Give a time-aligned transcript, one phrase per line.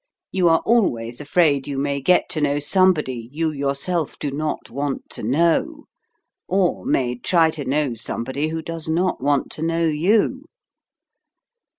[0.31, 5.07] You are always afraid you may get to know somebody you yourself do not want
[5.11, 5.85] to know,
[6.47, 10.45] or may try to know somebody who does not want to know you.